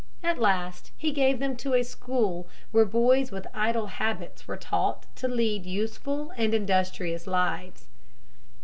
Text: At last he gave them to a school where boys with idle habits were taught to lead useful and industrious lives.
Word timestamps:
At 0.23 0.39
last 0.41 0.89
he 0.97 1.11
gave 1.11 1.37
them 1.37 1.55
to 1.57 1.75
a 1.75 1.83
school 1.83 2.47
where 2.71 2.85
boys 2.85 3.29
with 3.29 3.45
idle 3.53 3.85
habits 3.85 4.47
were 4.47 4.57
taught 4.57 5.05
to 5.17 5.27
lead 5.27 5.67
useful 5.67 6.31
and 6.37 6.55
industrious 6.55 7.27
lives. 7.27 7.87